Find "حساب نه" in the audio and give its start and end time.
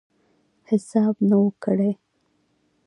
0.69-1.35